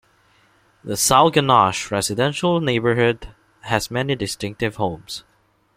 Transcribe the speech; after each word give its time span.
The 0.83 0.95
Sauganash 0.95 1.91
residential 1.91 2.59
neighborhood 2.59 3.35
has 3.65 3.91
many 3.91 4.15
distinctive 4.15 4.77
homes. 4.77 5.23